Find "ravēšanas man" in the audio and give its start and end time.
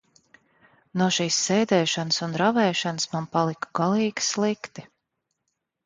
2.45-3.31